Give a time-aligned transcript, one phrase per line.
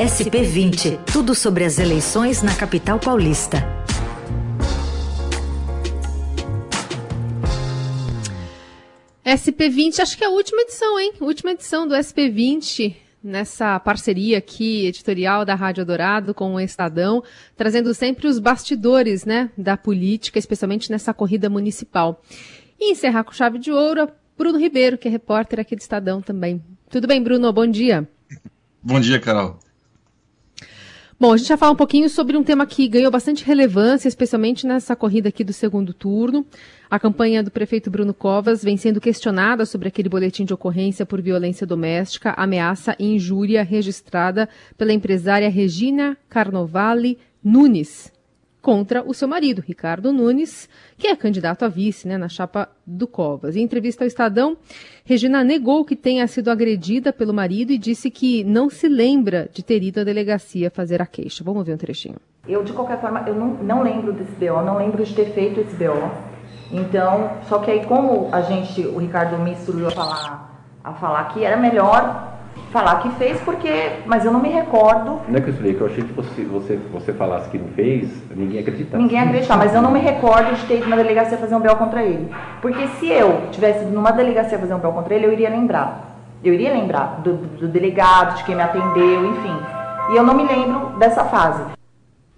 [0.00, 3.58] SP20, tudo sobre as eleições na capital paulista.
[9.22, 11.12] SP20, acho que é a última edição, hein?
[11.20, 17.22] Última edição do SP20, nessa parceria aqui editorial da Rádio Dourado com o Estadão,
[17.54, 22.22] trazendo sempre os bastidores, né, da política, especialmente nessa corrida municipal.
[22.80, 26.64] E encerrar com chave de ouro, Bruno Ribeiro, que é repórter aqui do Estadão também.
[26.88, 27.52] Tudo bem, Bruno?
[27.52, 28.08] Bom dia.
[28.82, 29.58] Bom dia, Carol.
[31.20, 34.66] Bom, a gente vai falar um pouquinho sobre um tema que ganhou bastante relevância, especialmente
[34.66, 36.46] nessa corrida aqui do segundo turno.
[36.90, 41.20] A campanha do prefeito Bruno Covas vem sendo questionada sobre aquele boletim de ocorrência por
[41.20, 44.48] violência doméstica, ameaça e injúria registrada
[44.78, 48.10] pela empresária Regina Carnovale Nunes,
[48.60, 53.06] contra o seu marido, Ricardo Nunes, que é candidato a vice né, na chapa do
[53.06, 53.56] Covas.
[53.56, 54.56] Em entrevista ao Estadão,
[55.04, 59.62] Regina negou que tenha sido agredida pelo marido e disse que não se lembra de
[59.62, 61.42] ter ido à delegacia fazer a queixa.
[61.42, 62.16] Vamos ver um trechinho.
[62.46, 65.60] Eu, de qualquer forma, eu não, não lembro desse BO, não lembro de ter feito
[65.60, 66.10] esse BO.
[66.72, 71.24] Então, só que aí como a gente, o Ricardo me instruiu a falar, a falar
[71.32, 72.29] que era melhor
[72.70, 73.68] falar que fez porque,
[74.06, 75.20] mas eu não me recordo.
[75.28, 77.68] Não é que eu falei, que eu achei que você, você, você falasse que não
[77.68, 79.02] fez, ninguém acreditava.
[79.02, 81.76] Ninguém acreditava, mas eu não me recordo de ter ido na delegacia fazer um BO
[81.76, 82.28] contra ele.
[82.62, 86.08] Porque se eu tivesse ido numa delegacia fazer um BO contra ele, eu iria lembrar.
[86.42, 89.56] Eu iria lembrar do, do delegado, de quem me atendeu, enfim.
[90.12, 91.62] E eu não me lembro dessa fase.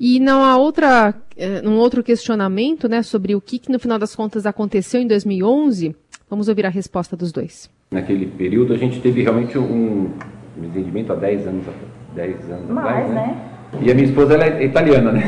[0.01, 3.99] E não há outra, eh, um outro questionamento, né, sobre o que, que no final
[3.99, 5.95] das contas aconteceu em 2011.
[6.29, 10.11] Vamos ouvir a resposta dos dois naquele período, a gente teve realmente um,
[10.59, 11.65] um entendimento há 10 anos,
[12.15, 13.37] 10 anos Mais, atrás, né?
[13.75, 13.79] né?
[13.83, 15.23] E a minha esposa ela é italiana, né?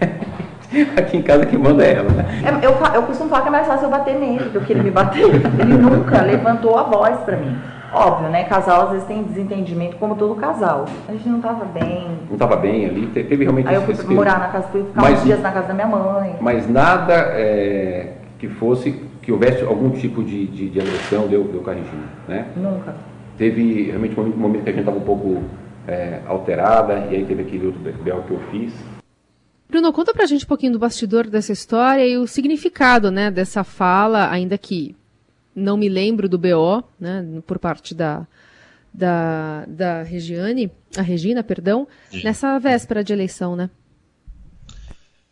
[0.96, 2.24] Aqui em casa que manda é ela, né?
[2.44, 4.82] É, eu, eu costumo falar que é mais fácil eu bater nele do que ele
[4.82, 5.24] me bater.
[5.24, 7.56] Ele nunca levantou a voz para mim.
[7.92, 8.44] Óbvio, né?
[8.44, 10.84] Casal às vezes tem desentendimento, como todo casal.
[11.08, 12.08] A gente não tava bem.
[12.28, 15.18] Não tava bem ali, teve realmente Aí eu fui morar na casa, fui ficar mas,
[15.18, 16.36] uns dias na casa da minha mãe.
[16.40, 21.60] Mas nada é, que fosse que houvesse algum tipo de, de, de agressão deu, deu
[21.62, 22.50] corrigindo, né?
[22.56, 22.94] Nunca.
[23.36, 25.42] Teve realmente um momento que a gente estava um pouco
[25.86, 28.72] é, alterada, e aí teve aquele outro BO que eu fiz.
[29.68, 33.64] Bruno, conta pra gente um pouquinho do bastidor dessa história e o significado, né, dessa
[33.64, 34.94] fala, ainda que
[35.54, 38.26] não me lembro do BO, né, por parte da,
[38.94, 41.88] da, da Regiane, a Regina, perdão,
[42.22, 43.68] nessa véspera de eleição, né?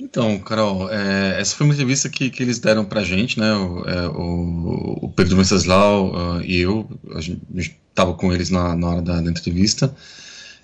[0.04, 3.54] Então, Carol, é, essa foi uma entrevista que, que eles deram pra gente, né?
[3.54, 7.40] O, é, o, o Pedro Venceslau uh, e eu, a gente
[7.88, 9.94] estava com eles na, na hora da, da, entrevista.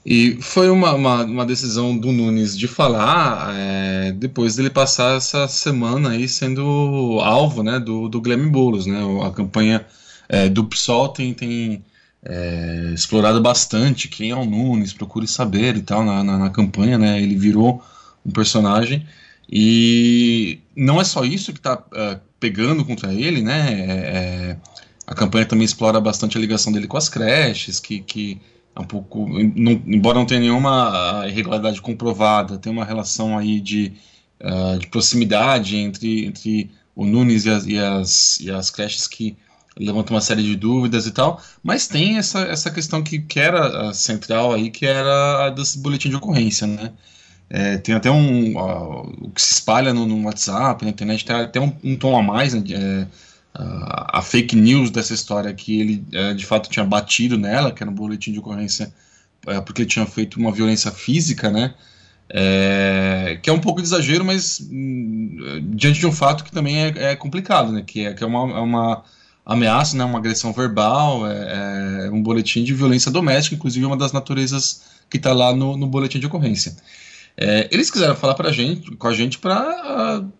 [0.04, 5.48] E foi uma, uma, uma, decisão do Nunes de falar é, depois dele passar essa
[5.48, 8.84] semana aí sendo alvo né, do, do Guilherme Boulos.
[8.84, 9.00] Né?
[9.26, 9.86] A campanha
[10.28, 11.82] é, do PSOL tem, tem
[12.22, 16.98] é, explorado bastante quem é o Nunes, procure saber e tal na, na, na campanha.
[16.98, 17.22] Né?
[17.22, 17.82] Ele virou
[18.24, 19.06] um personagem.
[19.50, 23.72] E não é só isso que está uh, é, pegando contra ele, né?
[23.72, 24.56] É, é,
[25.04, 28.40] a campanha também explora bastante a ligação dele com as creches, que, que
[28.76, 33.92] é um pouco, não, embora não tenha nenhuma irregularidade comprovada, tem uma relação aí de,
[34.40, 39.36] uh, de proximidade entre, entre o Nunes e as, e, as, e as creches que
[39.76, 43.92] levanta uma série de dúvidas e tal, mas tem essa, essa questão que, que era
[43.92, 46.92] central aí, que era a desse boletim de ocorrência, né?
[47.52, 48.56] É, tem até um.
[48.56, 52.22] o que se espalha no, no, WhatsApp, na internet, tem até um, um tom a
[52.22, 52.54] mais.
[52.54, 53.06] Né, é,
[53.52, 57.82] a, a, fake news dessa história que ele é, de fato tinha batido nela, que
[57.82, 58.94] era um boletim de ocorrência,
[59.48, 61.74] é, porque ele tinha feito uma violência física, né?
[62.32, 65.36] É, que é um pouco de exagero, mas hum,
[65.74, 67.82] diante de um fato que também é, é complicado, né?
[67.84, 69.02] Que é, que é uma, é uma
[69.44, 70.04] ameaça, né?
[70.04, 75.32] uma agressão verbal, é, um boletim de violência doméstica, inclusive uma das naturezas que está
[75.32, 76.76] lá no, no boletim de ocorrência.
[77.40, 80.32] É, eles quiseram falar pra gente, com a gente para uh,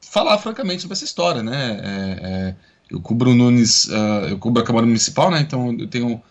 [0.00, 1.80] falar francamente sobre essa história, né?
[1.82, 2.54] É, é,
[2.88, 5.40] eu cubro o Nunes, uh, eu cubro a Câmara Municipal, né?
[5.40, 6.22] Então eu tenho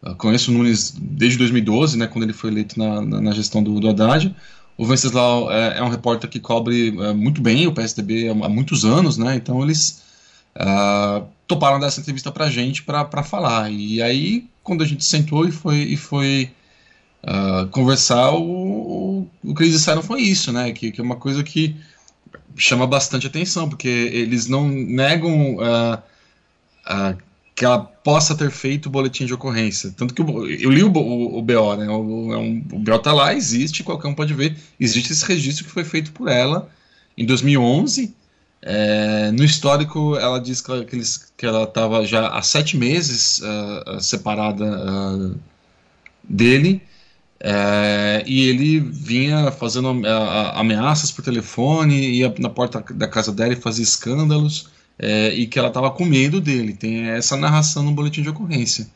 [0.00, 2.06] uh, conheço o Nunes desde 2012, né?
[2.06, 4.32] Quando ele foi eleito na, na, na gestão do, do Haddad.
[4.78, 8.48] O Venceslau é, é um repórter que cobre é, muito bem o PSDB há, há,
[8.48, 9.34] muitos anos, né?
[9.34, 10.04] Então eles
[10.56, 13.72] uh, toparam dar essa entrevista pra gente para falar.
[13.72, 16.50] E aí, quando a gente sentou e foi, e foi
[17.24, 20.72] uh, conversar, o, o, que eles disseram foi isso, né?
[20.72, 21.76] Que, que é uma coisa que
[22.56, 25.98] chama bastante atenção, porque eles não negam uh,
[26.86, 27.18] uh,
[27.54, 29.92] que ela possa ter feito o boletim de ocorrência.
[29.96, 31.88] Tanto que eu, eu li o, o, o, BO, né?
[31.88, 34.56] O, é o BO tá lá, existe, qualquer um pode ver.
[34.78, 36.68] Existe esse registro que foi feito por ela
[37.16, 38.14] em 2011.
[38.62, 43.40] É, no histórico, ela diz que ela, eles, que ela estava já há sete meses
[43.40, 45.34] uh, separada
[46.22, 46.82] dele
[47.42, 49.88] É, e ele vinha fazendo
[50.54, 55.58] ameaças por telefone, ia na porta da casa dela e fazia escândalos, é, e que
[55.58, 56.74] ela estava com medo dele.
[56.74, 58.86] Tem essa narração no boletim de ocorrência.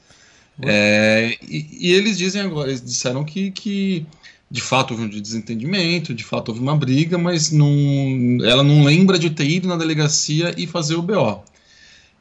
[0.62, 4.06] É, e, e, eles dizem agora, eles disseram que, que
[4.50, 9.18] de fato houve um desentendimento, de fato houve uma briga, mas não, ela não lembra
[9.18, 11.42] de ter ido na delegacia e fazer o BO.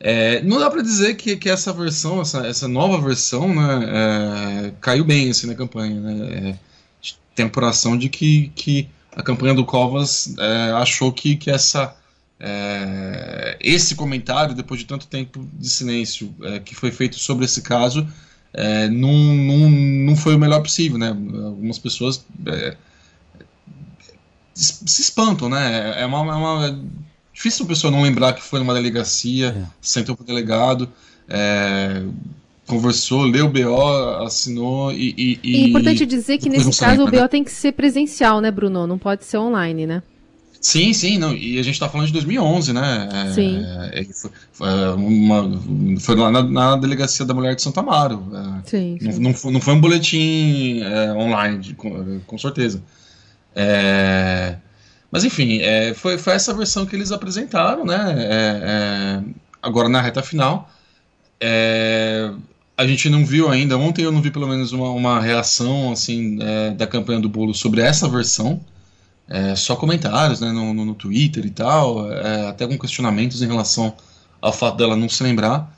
[0.05, 4.73] É, não dá para dizer que, que essa versão, essa, essa nova versão, né, é,
[4.81, 5.97] caiu bem assim, na campanha.
[5.97, 6.49] Né?
[6.49, 6.57] É,
[7.33, 7.49] tem a
[7.97, 11.95] de que, que a campanha do Covas é, achou que, que essa,
[12.37, 17.61] é, esse comentário, depois de tanto tempo de silêncio é, que foi feito sobre esse
[17.61, 18.05] caso,
[18.91, 20.97] não, não, não foi o melhor possível.
[20.97, 21.07] Né?
[21.07, 22.23] Algumas pessoas
[24.53, 25.99] se espantam, né?
[25.99, 26.79] É uma, é uma
[27.43, 29.65] difícil a pessoa não lembrar que foi numa delegacia, é.
[29.81, 30.89] sentou pro delegado,
[31.27, 32.01] é,
[32.65, 35.13] conversou, leu o BO, assinou e.
[35.17, 37.27] e, e é importante dizer que nesse caso o BO né?
[37.27, 38.87] tem que ser presencial, né, Bruno?
[38.87, 40.01] Não pode ser online, né?
[40.61, 43.09] Sim, sim, não, e a gente está falando de 2011, né?
[43.11, 43.61] É, sim.
[43.91, 45.61] É, foi, foi, uma,
[45.99, 48.25] foi lá na, na, delegacia da mulher de Santa Amaro.
[48.33, 49.07] É, sim, sim.
[49.07, 52.81] Não, não, foi, não, foi, um boletim é, online, de, com, com, certeza.
[53.53, 54.55] É,
[55.13, 58.15] mas enfim, é, foi, foi essa versão que eles apresentaram, né?
[58.17, 59.23] É, é,
[59.61, 60.67] agora na reta final.
[61.39, 62.31] É,
[62.75, 66.39] a gente não viu ainda, ontem eu não vi pelo menos uma, uma reação assim
[66.41, 68.59] é, da campanha do bolo sobre essa versão.
[69.29, 72.07] É, só comentários né, no, no, no Twitter e tal,
[72.49, 73.95] até com questionamentos em relação
[74.41, 75.71] ao fato dela não se lembrar.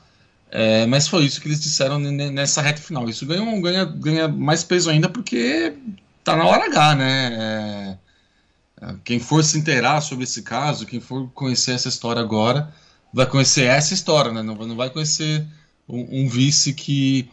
[0.88, 3.06] mas foi isso que eles disseram nessa reta final.
[3.06, 5.74] Isso ganha, ganha, ganha mais peso ainda porque
[6.24, 7.98] tá na hora H, né?
[9.04, 12.72] Quem for se inteirar sobre esse caso, quem for conhecer essa história agora,
[13.12, 14.42] vai conhecer essa história, né?
[14.42, 15.46] não, não vai conhecer
[15.88, 17.28] um, um vice que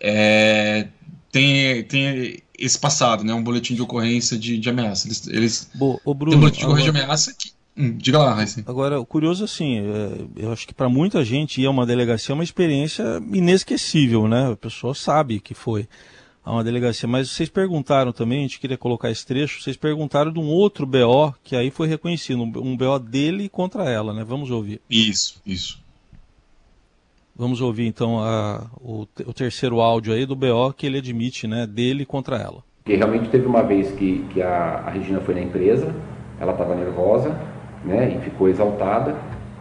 [0.00, 0.88] é,
[1.30, 3.32] tem, tem esse passado, né?
[3.32, 5.06] um boletim de ocorrência de, de ameaça.
[5.06, 7.00] Eles, eles Bo, Bruno, tem um boletim de ocorrência agora...
[7.00, 7.52] de ameaça que.
[7.76, 8.64] Hum, diga lá, Raíssa.
[8.66, 12.32] Agora, o curioso assim, é, eu acho que para muita gente ir a uma delegacia
[12.32, 14.50] é uma experiência inesquecível, né?
[14.50, 15.88] A pessoa sabe que foi
[16.48, 17.06] a uma delegacia.
[17.06, 20.86] Mas vocês perguntaram também, a gente queria colocar esse trecho, vocês perguntaram de um outro
[20.86, 24.24] BO que aí foi reconhecido, um BO dele contra ela, né?
[24.24, 24.80] Vamos ouvir.
[24.88, 25.78] Isso, isso.
[27.36, 31.66] Vamos ouvir então a, o, o, terceiro áudio aí do BO que ele admite, né,
[31.66, 32.64] dele contra ela.
[32.82, 35.94] Porque realmente teve uma vez que, que a, a Regina foi na empresa,
[36.40, 37.38] ela estava nervosa,
[37.84, 39.16] né, e ficou exaltada,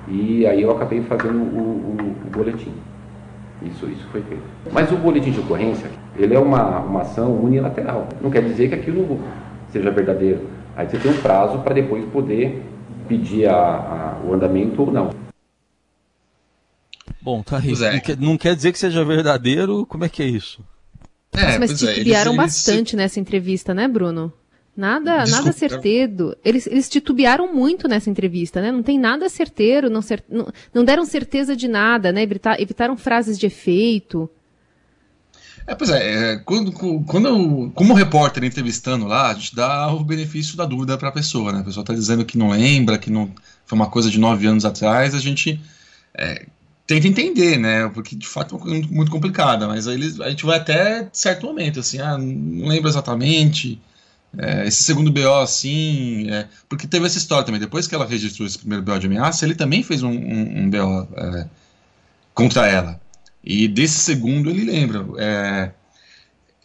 [0.08, 2.74] e aí eu acabei fazendo o, o, o boletim.
[3.62, 4.44] Isso, isso foi feito.
[4.72, 8.08] Mas o boletim de ocorrência, ele é uma, uma ação unilateral.
[8.22, 9.20] Não quer dizer que aquilo
[9.72, 10.50] seja verdadeiro.
[10.76, 12.64] Aí você tem um prazo para depois poder
[13.08, 15.10] pedir a, a, o andamento ou não.
[17.22, 17.74] Bom, tá aí.
[17.74, 17.94] É.
[17.94, 20.64] Não, quer, não, quer, dizer que seja verdadeiro, como é que é isso?
[21.34, 23.04] É, mas titubearam é, bastante eles...
[23.04, 24.32] nessa entrevista, né, Bruno?
[24.76, 25.46] Nada, Desculpa.
[25.46, 26.38] nada certeiro.
[26.46, 28.72] Eles, eles titubearam muito nessa entrevista, né?
[28.72, 32.22] Não tem nada certeiro, não, cer não, não deram certeza de nada, né?
[32.22, 34.30] Evitar, evitaram frases de efeito.
[35.66, 40.04] É, pois é, é quando, quando eu, como repórter entrevistando lá, a gente dá o
[40.04, 41.60] benefício da dúvida para a pessoa, né?
[41.60, 43.32] A pessoa está dizendo que não lembra, que não
[43.66, 45.60] foi uma coisa de nove anos atrás, a gente
[46.14, 46.46] é,
[46.86, 47.90] tenta entender, né?
[47.90, 51.10] Porque de fato é uma coisa muito complicada, mas aí eles, a gente vai até
[51.12, 53.80] certo momento, assim, ah, não lembro exatamente,
[54.38, 57.60] é, esse segundo BO, assim, é, porque teve essa história também.
[57.60, 60.70] Depois que ela registrou esse primeiro BO de ameaça, ele também fez um, um, um
[60.70, 61.48] BO é,
[62.34, 63.00] contra ela.
[63.44, 65.06] E desse segundo ele lembra.
[65.18, 65.72] É,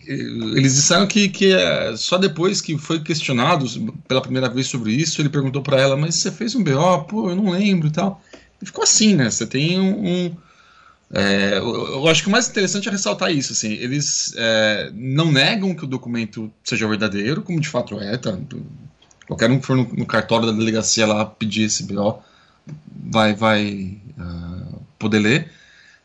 [0.05, 3.67] eles disseram que, que é, só depois que foi questionado
[4.09, 7.05] pela primeira vez sobre isso, ele perguntou para ela: Mas você fez um BO?
[7.05, 8.23] Pô, eu não lembro e tal.
[8.61, 9.31] E ficou assim, né?
[9.31, 10.37] Você tem um, um
[11.13, 13.53] é, eu, eu, acho que o mais interessante é ressaltar isso.
[13.53, 18.17] Assim, eles é, não negam que o documento seja verdadeiro, como de fato é.
[18.17, 18.37] Tá?
[19.27, 22.23] Qualquer um que for no, no cartório da delegacia lá pedir esse BO
[23.11, 25.53] vai, vai uh, poder ler.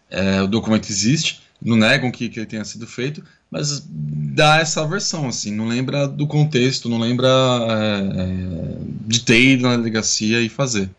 [0.10, 4.86] É, o documento existe, não negam que, que ele tenha sido feito, mas dá essa
[4.86, 10.42] versão, assim, não lembra do contexto, não lembra é, é de ter ido na delegacia
[10.42, 10.90] e fazer.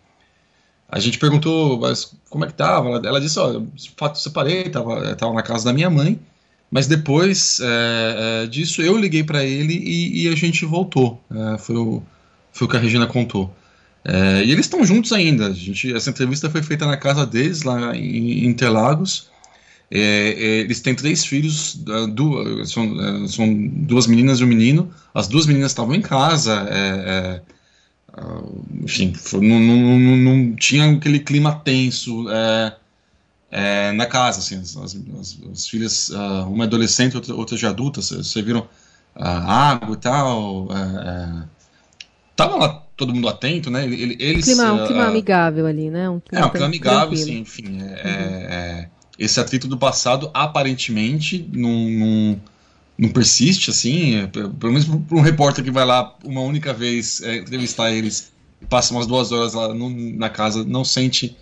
[0.88, 3.00] A gente perguntou mas como é que tava.
[3.06, 6.18] Ela, disse: Ó, de fato separei, tava, tava na casa da minha mãe.
[6.70, 11.22] Mas depois é, é, disso eu liguei para ele e, e, a gente voltou.
[11.30, 12.02] É, foi, o,
[12.52, 13.54] foi o que a Regina contou.
[14.05, 15.49] É, e eles estão juntos ainda.
[15.49, 19.28] A gente, essa entrevista foi feita na casa deles, lá em Interlagos.
[19.90, 21.78] É, é, eles têm três filhos,
[22.12, 24.90] duas, são, são, duas meninas e um menino.
[25.14, 26.67] As duas meninas estavam em casa
[28.19, 28.43] ah,
[28.83, 32.76] enfim, não, não, não, não, tinha aquele clima tenso é,
[33.50, 34.97] é, na casa, assim, as, as,
[35.52, 38.69] as filhas, uh, uma é adolescente, outra, outra já adulta, vocês viram
[39.14, 40.69] água e tal.
[40.73, 41.45] É,
[42.37, 43.85] tava lá todo mundo atento, né?
[43.87, 46.11] Eles, um clima, um clima amigável ali, né?
[46.11, 47.78] Um clima é, um clima amigável, sim, enfim.
[47.81, 48.87] É, uhum.
[49.19, 52.40] esse atrito do passado aparentemente não, não,
[52.99, 54.28] não persiste, assim.
[54.59, 58.93] pelo menos para um repórter que vai lá uma única vez entrevistar eles e passa
[58.93, 61.37] umas duas horas lá no, na casa, não sente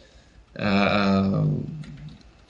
[0.56, 1.64] uh,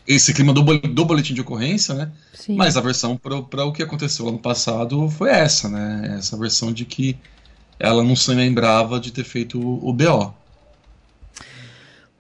[0.06, 2.10] esse clima do, do boletim de ocorrência, né?
[2.34, 2.56] Sim.
[2.56, 6.16] Mas a versão para o que aconteceu ano passado foi essa, né?
[6.18, 7.16] Essa versão de que
[7.78, 10.34] ela não se lembrava de ter feito o, BO.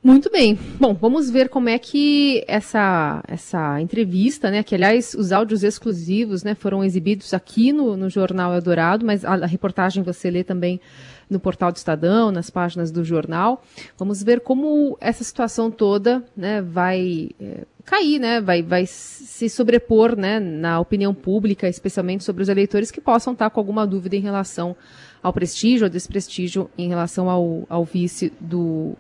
[0.06, 0.56] Muito bem.
[0.78, 4.62] Bom, vamos ver como é que essa, essa entrevista, né?
[4.62, 9.34] Que, aliás, os áudios exclusivos né, foram exibidos aqui no, no Jornal Eldorado, mas a,
[9.34, 10.80] a reportagem você lê também
[11.28, 13.64] no portal do Estadão, nas páginas do jornal.
[13.98, 20.16] Vamos ver como essa situação toda né, vai é, cair, né, vai, vai se sobrepor
[20.16, 24.20] né, na opinião pública, especialmente sobre os eleitores que possam estar com alguma dúvida em
[24.20, 24.76] relação
[25.20, 28.96] ao prestígio ou desprestígio em relação ao, ao vice do,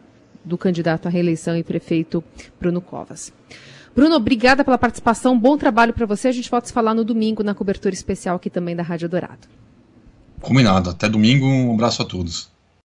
[0.46, 2.24] do candidato à reeleição e prefeito
[2.58, 3.32] Bruno Covas.
[3.94, 6.28] Bruno, obrigada pela participação, bom trabalho para você.
[6.28, 9.08] A gente volta a se falar no domingo na cobertura especial aqui também da Rádio
[9.08, 9.48] Dourado.
[10.40, 10.90] Combinado.
[10.90, 11.46] Até domingo.
[11.46, 12.50] Um abraço a todos.